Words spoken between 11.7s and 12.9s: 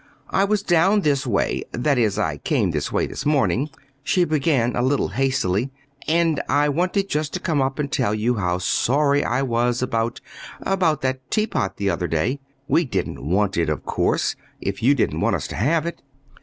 the other day. We